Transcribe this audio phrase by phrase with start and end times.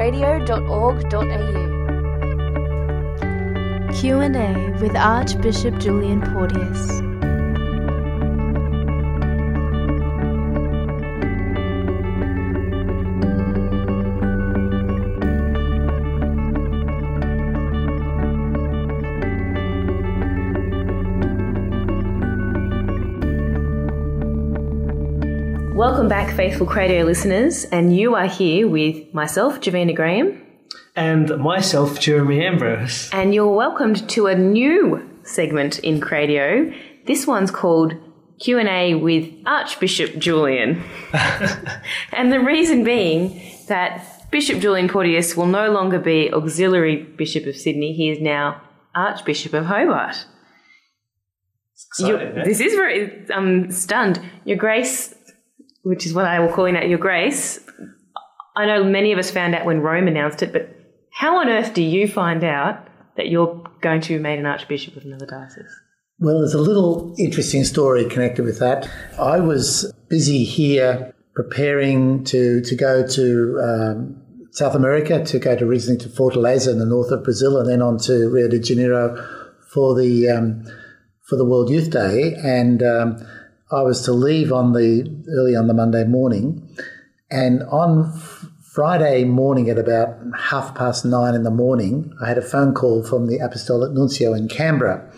[0.00, 1.20] cradio.org.au.
[4.00, 7.09] Q&A with Archbishop Julian Porteous.
[25.80, 30.38] Welcome back, faithful Cradio listeners, and you are here with myself, Javina Graham,
[30.94, 33.08] and myself, Jeremy Ambrose.
[33.14, 36.76] and you're welcomed to a new segment in Cradio.
[37.06, 37.94] This one's called
[38.40, 40.82] Q&A with Archbishop Julian.
[42.12, 47.56] and the reason being that Bishop Julian Porteous will no longer be auxiliary Bishop of
[47.56, 48.60] Sydney, he is now
[48.94, 50.26] Archbishop of Hobart.
[51.86, 52.44] Exciting, eh?
[52.44, 54.20] this is very I'm stunned.
[54.44, 55.14] Your Grace,
[55.82, 57.60] which is what I will call you now, Your Grace.
[58.56, 60.68] I know many of us found out when Rome announced it, but
[61.12, 64.96] how on earth do you find out that you're going to be made an Archbishop
[64.96, 65.80] of another diocese?
[66.18, 68.88] Well, there's a little interesting story connected with that.
[69.18, 75.64] I was busy here preparing to, to go to um, South America, to go to
[75.64, 79.16] originally to Fortaleza in the north of Brazil, and then on to Rio de Janeiro
[79.72, 80.64] for the um,
[81.26, 82.34] for the World Youth Day.
[82.34, 83.26] And um,
[83.72, 86.68] I was to leave on the early on the Monday morning,
[87.30, 88.12] and on
[88.62, 93.02] Friday morning at about half past nine in the morning, I had a phone call
[93.02, 95.12] from the Apostolic Nuncio in Canberra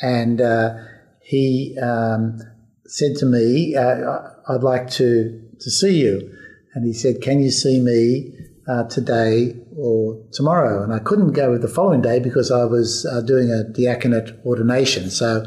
[0.00, 0.74] and uh,
[1.20, 2.40] he um,
[2.86, 6.34] said to me, uh, "I'd like to to see you."
[6.74, 8.32] And he said, "Can you see me
[8.68, 13.06] uh, today or tomorrow?" And I couldn't go with the following day because I was
[13.06, 15.10] uh, doing a diaconate ordination.
[15.10, 15.44] So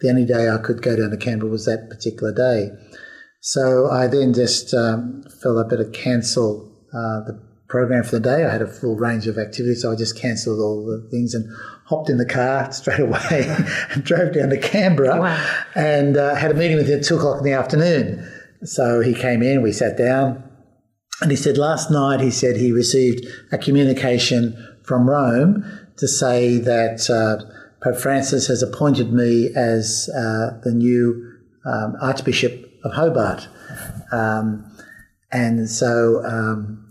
[0.00, 2.70] the only day I could go down to Canberra was that particular day.
[3.40, 8.44] So I then just um, felt I better cancel uh, the program for the day.
[8.44, 11.46] I had a full range of activities, so I just cancelled all the things and
[11.86, 13.46] hopped in the car straight away
[13.90, 15.64] and drove down to Canberra Wow.
[15.74, 18.28] and uh, had a meeting with him at two o'clock in the afternoon.
[18.64, 20.44] So he came in, we sat down,
[21.22, 25.64] and he said last night he said he received a communication from Rome
[25.96, 27.44] to say that uh,
[27.82, 31.32] Pope Francis has appointed me as uh, the new
[31.64, 33.48] um, Archbishop of Hobart.
[34.12, 34.70] Um,
[35.32, 36.88] and so um,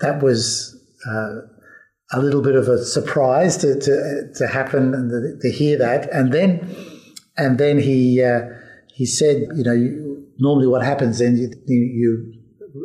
[0.00, 1.40] that was uh,
[2.12, 6.10] a little bit of a surprise to, to, to happen and to, to hear that.
[6.10, 6.74] And then,
[7.36, 8.40] and then he, uh,
[8.94, 12.32] he said, you know, you, normally what happens then, you, you,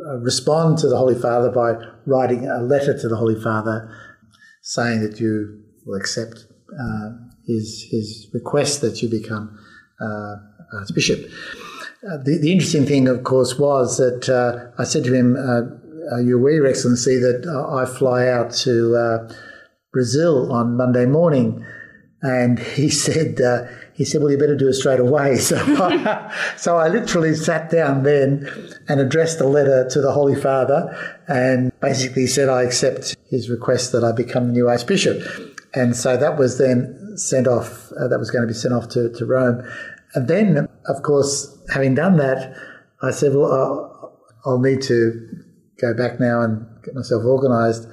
[0.08, 1.74] uh, respond to the Holy Father by
[2.06, 3.90] writing a letter to the Holy Father
[4.62, 6.46] saying that you will accept
[6.80, 7.10] uh,
[7.50, 9.58] his, his request that you become
[10.00, 10.36] uh,
[10.74, 11.20] Archbishop.
[12.08, 16.16] Uh, the, the interesting thing, of course, was that uh, I said to him, uh,
[16.16, 19.34] Are you aware, Your Excellency, that uh, I fly out to uh,
[19.92, 21.66] Brazil on Monday morning?
[22.22, 25.38] And he said, uh, he said, well, you better do it straight away.
[25.40, 28.48] So I, so I literally sat down then
[28.88, 30.96] and addressed a letter to the Holy Father
[31.28, 35.22] and basically said I accept his request that I become the new Archbishop.
[35.74, 38.90] And so that was then sent off, uh, that was going to be sent off
[38.90, 39.63] to, to Rome.
[40.16, 42.56] And then, of course, having done that,
[43.02, 45.28] I said, well, I'll, I'll need to
[45.80, 47.88] go back now and get myself organised.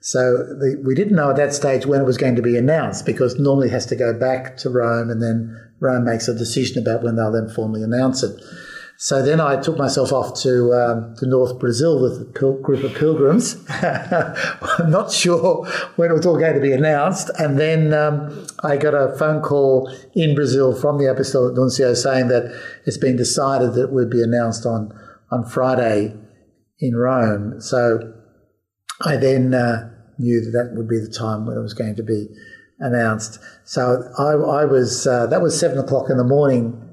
[0.00, 3.06] So the, we didn't know at that stage when it was going to be announced
[3.06, 6.82] because normally it has to go back to Rome and then Rome makes a decision
[6.82, 8.40] about when they'll then formally announce it.
[9.02, 12.84] So then I took myself off to um, to North Brazil with a pil- group
[12.84, 13.56] of pilgrims.
[13.68, 17.28] I'm not sure when it was all going to be announced.
[17.36, 22.28] And then um, I got a phone call in Brazil from the Apostolic Nuncio saying
[22.28, 24.96] that it's been decided that it would be announced on,
[25.32, 26.14] on Friday
[26.78, 27.60] in Rome.
[27.60, 28.14] So
[29.04, 29.90] I then uh,
[30.20, 32.28] knew that that would be the time when it was going to be
[32.78, 33.40] announced.
[33.64, 36.90] So I, I was uh, that was seven o'clock in the morning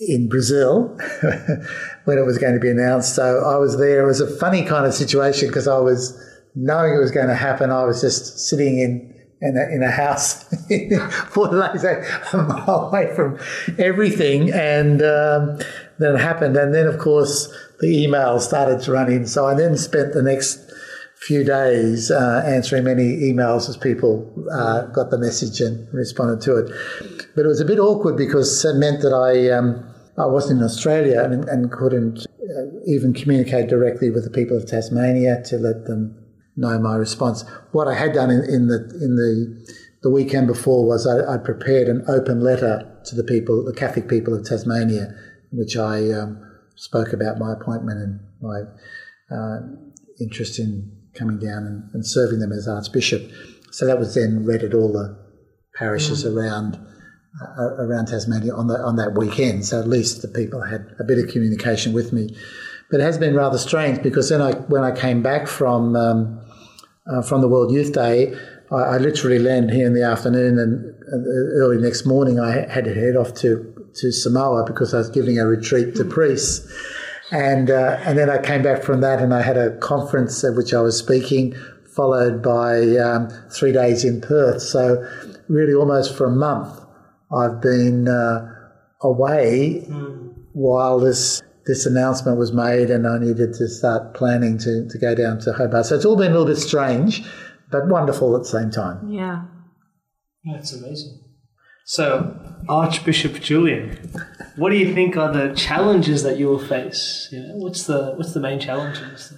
[0.00, 0.96] in Brazil
[2.04, 3.14] when it was going to be announced.
[3.14, 4.02] So I was there.
[4.02, 6.18] It was a funny kind of situation because I was
[6.54, 7.70] knowing it was going to happen.
[7.70, 9.16] I was just sitting in.
[9.42, 12.04] In a, in a house, days
[12.34, 13.38] a mile away from
[13.78, 15.58] everything, and um,
[15.98, 16.58] then it happened.
[16.58, 17.50] And then, of course,
[17.80, 19.26] the emails started to run in.
[19.26, 20.70] So I then spent the next
[21.20, 26.56] few days uh, answering many emails as people uh, got the message and responded to
[26.56, 26.70] it.
[27.34, 29.89] But it was a bit awkward because it meant that I um,
[30.20, 34.66] I wasn't in Australia and, and couldn't uh, even communicate directly with the people of
[34.66, 36.16] Tasmania to let them
[36.56, 37.44] know my response.
[37.72, 39.66] What I had done in, in the in the
[40.02, 44.08] the weekend before was I, I prepared an open letter to the people, the Catholic
[44.08, 45.14] people of Tasmania,
[45.52, 46.42] in which I um,
[46.76, 48.60] spoke about my appointment and my
[49.34, 49.60] uh,
[50.20, 53.30] interest in coming down and, and serving them as Archbishop.
[53.72, 55.18] So that was then read at all the
[55.76, 56.78] parishes around uh,
[57.58, 59.64] around Tasmania on the, on that weekend.
[59.64, 62.36] So at least the people had a bit of communication with me.
[62.90, 66.40] But it has been rather strange because then I when I came back from um,
[67.06, 68.34] uh, from the World Youth Day,
[68.72, 70.94] I, I, literally landed here in the afternoon, and
[71.54, 75.38] early next morning I had to head off to to Samoa because I was giving
[75.38, 76.68] a retreat to priests.
[77.32, 80.54] And, uh, and then I came back from that and I had a conference at
[80.54, 81.54] which I was speaking,
[81.94, 84.62] followed by um, three days in Perth.
[84.62, 85.06] So,
[85.48, 86.80] really, almost for a month,
[87.32, 88.46] I've been uh,
[89.02, 90.34] away mm.
[90.52, 95.14] while this this announcement was made, and I needed to start planning to, to go
[95.14, 95.86] down to Hobart.
[95.86, 97.22] So it's all been a little bit strange,
[97.70, 99.08] but wonderful at the same time.
[99.10, 99.44] Yeah.
[100.44, 101.20] That's amazing.
[101.84, 102.38] So,
[102.68, 103.96] Archbishop Julian,
[104.56, 107.28] what do you think are the challenges that you will face?
[107.30, 109.32] You know, what's the what's the main challenges?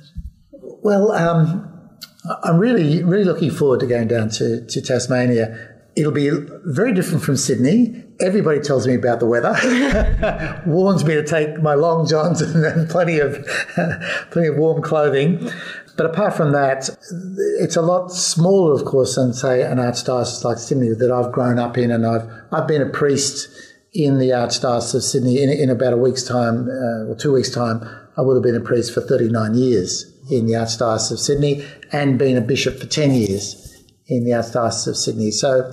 [0.53, 1.99] Well, um,
[2.44, 6.31] I'm really really looking forward to going down to, to Tasmania It'll be
[6.65, 8.03] very different from Sydney.
[8.19, 9.53] Everybody tells me about the weather,
[10.67, 13.44] warns me to take my long johns and plenty of
[14.31, 15.50] plenty of warm clothing.
[15.97, 16.89] But apart from that,
[17.61, 21.59] it's a lot smaller, of course, than say an archdiocese like Sydney that I've grown
[21.59, 23.49] up in, and I've I've been a priest
[23.93, 27.50] in the archdiocese of Sydney in, in about a week's time uh, or two weeks'
[27.50, 27.87] time.
[28.17, 32.19] I would have been a priest for 39 years in the archdiocese of Sydney and
[32.19, 33.62] been a bishop for 10 years
[34.17, 35.31] in the Archdiocese of Sydney.
[35.31, 35.73] So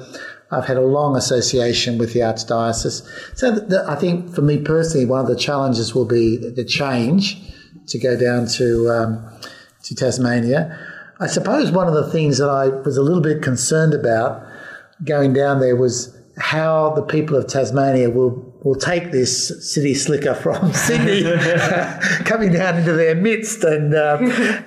[0.51, 3.07] I've had a long association with the Archdiocese.
[3.37, 6.65] So the, the, I think for me personally, one of the challenges will be the
[6.65, 7.41] change
[7.87, 9.39] to go down to um,
[9.83, 10.77] to Tasmania.
[11.19, 14.45] I suppose one of the things that I was a little bit concerned about
[15.03, 20.33] going down there was how the people of Tasmania will will take this city slicker
[20.33, 21.23] from Sydney
[22.25, 23.63] coming down into their midst.
[23.63, 24.17] And uh,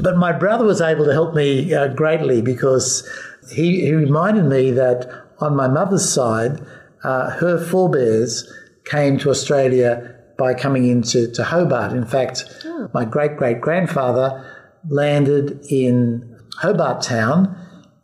[0.00, 3.08] but my brother was able to help me uh, greatly because
[3.52, 5.06] he, he, reminded me that
[5.38, 6.64] on my mother's side,
[7.02, 8.50] uh, her forebears
[8.86, 11.92] came to Australia by coming into to Hobart.
[11.92, 12.90] In fact, oh.
[12.94, 14.44] my great great grandfather
[14.88, 17.56] landed in Hobart Town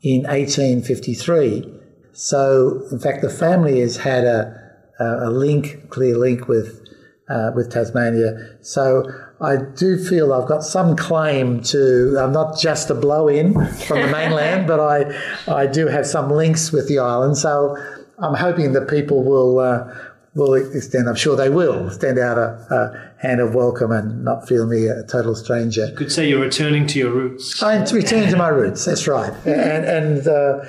[0.03, 1.80] in 1853.
[2.13, 4.61] So, in fact, the family has had a
[5.01, 6.81] a link, clear link with
[7.29, 8.57] uh, with Tasmania.
[8.61, 9.05] So
[9.41, 12.19] I do feel I've got some claim to.
[12.21, 13.55] I'm not just a blow in
[13.87, 17.39] from the mainland, but I I do have some links with the island.
[17.39, 17.77] So
[18.19, 19.59] I'm hoping that people will.
[19.59, 19.95] Uh,
[20.37, 24.47] will extend, I'm sure they will, extend out a, a, hand of welcome and not
[24.47, 25.87] feel me a total stranger.
[25.87, 27.61] You could say you're returning to your roots.
[27.61, 29.33] I'm returning to my roots, that's right.
[29.45, 30.65] And, and uh,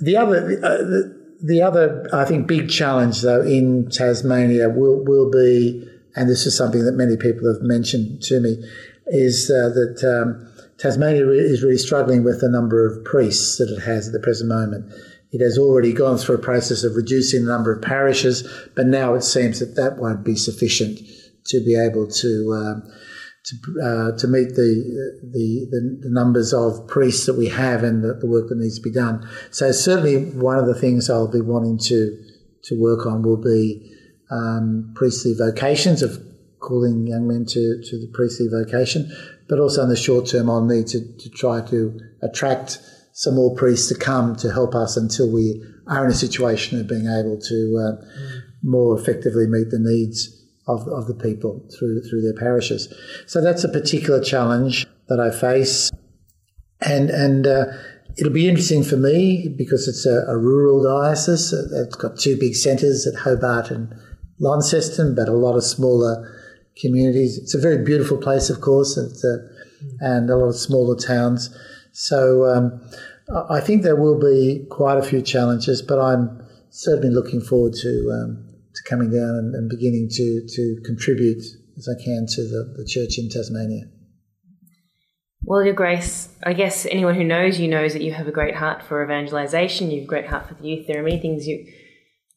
[0.00, 5.30] the other, uh, the, the other, I think, big challenge though in Tasmania will will
[5.30, 5.86] be,
[6.16, 8.62] and this is something that many people have mentioned to me,
[9.06, 10.46] is uh, that um,
[10.78, 14.48] Tasmania is really struggling with the number of priests that it has at the present
[14.48, 14.92] moment.
[15.32, 19.14] It has already gone through a process of reducing the number of parishes, but now
[19.14, 20.98] it seems that that won't be sufficient
[21.46, 22.92] to be able to um,
[23.44, 25.66] to, uh, to meet the, the,
[26.02, 28.92] the numbers of priests that we have and the, the, work that needs to be
[28.92, 29.26] done.
[29.50, 32.26] So certainly one of the things I'll be wanting to
[32.64, 33.90] to work on will be
[34.30, 36.22] um, priestly vocations of
[36.58, 39.10] calling young men to, to the priestly vocation,
[39.48, 42.78] but also in the short term I'll need to, to try to attract
[43.12, 46.86] some more priests to come to help us until we are in a situation of
[46.86, 48.40] being able to uh, mm.
[48.62, 52.92] more effectively meet the needs of, of the people through through their parishes.
[53.26, 55.90] So that's a particular challenge that I face,
[56.80, 57.66] and and uh,
[58.16, 61.52] it'll be interesting for me because it's a, a, rural diocese.
[61.52, 63.94] It's got two big centres at Hobart and
[64.38, 66.36] Launceston, but a lot of smaller
[66.80, 67.38] communities.
[67.38, 69.38] It's a very beautiful place, of course, a,
[70.00, 71.54] and a lot of smaller towns.
[71.92, 72.80] So um,
[73.50, 78.10] I think there will be quite a few challenges, but I'm certainly looking forward to
[78.12, 81.42] um, to coming down and, and, beginning to, to contribute
[81.76, 83.84] as I can to the, the church in Tasmania.
[85.42, 88.54] Well, Your Grace, I guess anyone who knows you knows that you have a great
[88.54, 89.90] heart for evangelization.
[89.90, 90.86] You have a great heart for the youth.
[90.86, 91.66] There are many things you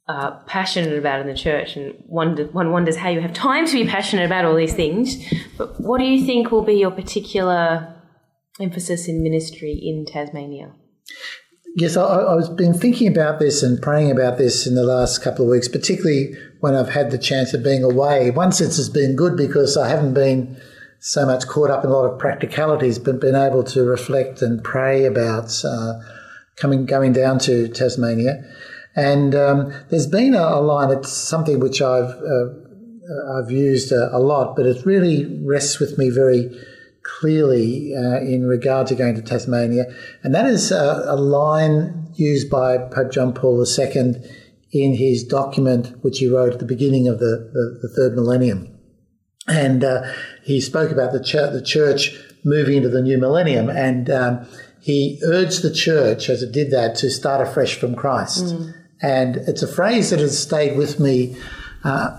[0.07, 3.73] are passionate about in the church, and one, one wonders how you have time to
[3.73, 5.23] be passionate about all these things.
[5.57, 8.01] But what do you think will be your particular
[8.59, 10.73] emphasis in ministry in Tasmania?
[11.75, 15.23] Yes, I, I was been thinking about this and praying about this in the last
[15.23, 18.29] couple of weeks, particularly when I've had the chance of being away.
[18.29, 20.61] One sense has been good because I haven't been
[20.99, 24.63] so much caught up in a lot of practicalities, but been able to reflect and
[24.63, 25.99] pray about uh,
[26.57, 28.43] coming going down to Tasmania.
[28.95, 30.91] And um, there's been a, a, line.
[30.91, 32.53] It's something which I've uh,
[33.35, 36.55] I've used a, a, lot, but it really rests with me very
[37.03, 39.85] clearly uh, in regard to going to Tasmania,
[40.23, 44.15] and that is a, a line used by Pope John Paul II
[44.71, 48.69] in his document, which he wrote at the beginning of the, the, the third millennium.
[49.47, 50.03] And uh,
[50.43, 54.47] he spoke about the, ch- the church moving into the new millennium, and um,
[54.81, 58.45] he urged the church, as it did that, to start afresh from Christ.
[58.45, 58.73] Mm.
[59.01, 61.37] And it's a phrase that has stayed with me
[61.83, 62.17] uh,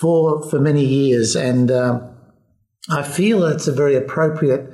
[0.00, 2.15] for for many years, and um,
[2.88, 4.70] I feel it's a very appropriate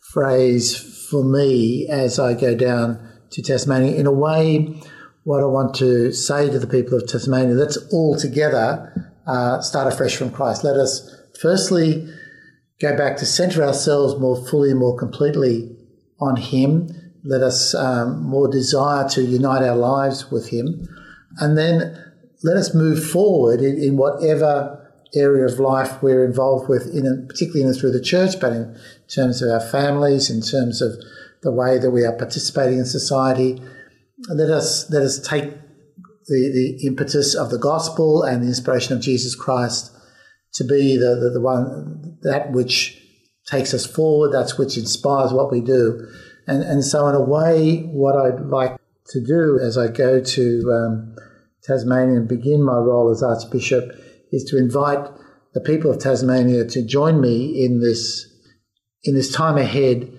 [0.00, 3.94] phrase for me as I go down to Tasmania.
[3.94, 4.80] In a way,
[5.24, 9.92] what I want to say to the people of Tasmania, let's all together uh, start
[9.92, 10.64] afresh from Christ.
[10.64, 11.10] Let us
[11.40, 12.08] firstly
[12.80, 15.76] go back to center ourselves more fully, more completely
[16.20, 16.90] on Him.
[17.24, 20.86] Let us um, more desire to unite our lives with Him.
[21.38, 22.02] And then
[22.44, 24.85] let us move forward in, in whatever
[25.16, 29.42] area of life we're involved with, in particularly in through the church, but in terms
[29.42, 30.92] of our families, in terms of
[31.42, 33.60] the way that we are participating in society.
[34.28, 35.52] Let us let us take
[36.26, 39.92] the, the impetus of the gospel and the inspiration of Jesus Christ
[40.54, 43.00] to be the, the, the one that which
[43.46, 46.08] takes us forward, that's which inspires what we do.
[46.46, 48.76] And, and so, in a way, what I'd like
[49.08, 51.16] to do as I go to um,
[51.62, 53.92] Tasmania and begin my role as Archbishop
[54.32, 55.08] is to invite
[55.54, 58.32] the people of Tasmania to join me in this
[59.04, 60.12] in this time ahead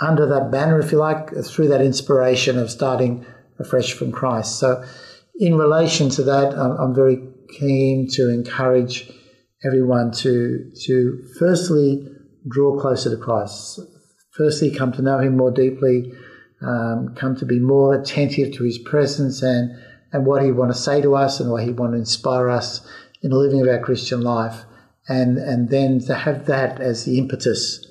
[0.00, 3.24] under that banner, if you like, through that inspiration of starting
[3.58, 4.58] afresh from Christ.
[4.58, 4.84] So,
[5.36, 7.18] in relation to that, I'm, very
[7.58, 9.10] keen to encourage
[9.64, 12.06] everyone to to firstly
[12.48, 13.80] draw closer to Christ.
[14.30, 16.12] Firstly, come to know Him more deeply,
[16.60, 19.70] um, come to be more attentive to His presence and
[20.12, 22.86] and what He want to say to us and what He want to inspire us
[23.22, 24.64] in the living of our Christian life,
[25.08, 27.86] and and then to have that as the impetus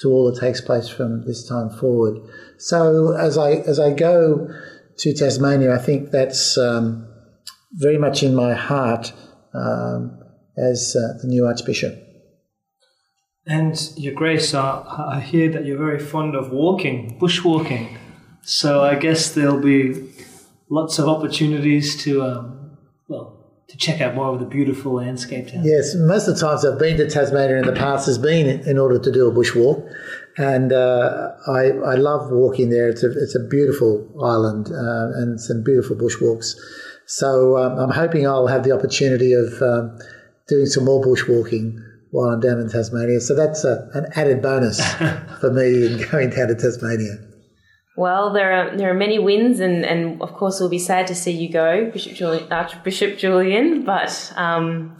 [0.00, 2.18] to all that takes place from this time forward.
[2.58, 4.48] So as I as I go
[4.98, 7.06] to Tasmania, I think that's um,
[7.72, 9.12] very much in my heart.
[9.54, 10.22] Um,
[10.56, 12.02] as uh, the new Archbishop.
[13.46, 17.96] And Your Grace, uh, I hear that you're very fond of walking, bushwalking.
[18.42, 20.10] So I guess there'll be
[20.68, 22.78] lots of opportunities to, um,
[23.08, 25.64] well, to check out more of the beautiful landscape town.
[25.64, 28.78] Yes, most of the times I've been to Tasmania in the past has been in
[28.78, 29.90] order to do a bushwalk,
[30.36, 32.88] and uh, I, I love walking there.
[32.88, 36.54] It's a it's a beautiful island uh, and some beautiful bushwalks.
[37.06, 39.98] So um, I'm hoping I'll have the opportunity of um,
[40.48, 43.20] doing some more bushwalking while I'm down in Tasmania.
[43.20, 44.80] So that's a, an added bonus
[45.40, 47.16] for me in going down to Tasmania.
[47.96, 51.14] Well, there are there are many wins, and, and of course we'll be sad to
[51.14, 53.84] see you go, Bishop Julian, Archbishop Julian.
[53.84, 54.98] But um,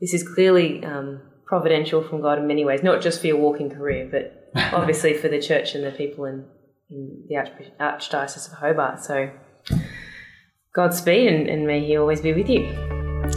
[0.00, 3.68] this is clearly um, providential from God in many ways, not just for your walking
[3.68, 6.46] career, but obviously for the church and the people in,
[6.90, 7.36] in the
[7.80, 9.04] Archdiocese of Hobart.
[9.04, 9.30] So,
[10.74, 12.72] Godspeed, and, and may He always be with you.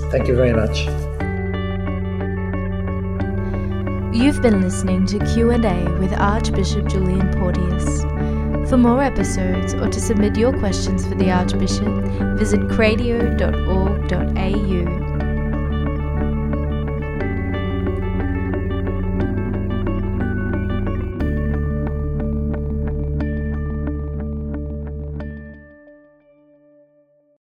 [0.10, 0.86] Thank you very much.
[4.16, 8.04] You've been listening to Q&A with Archbishop Julian Porteous.
[8.70, 11.94] For more episodes or to submit your questions for the Archbishop,
[12.38, 15.01] visit cradio.org.au.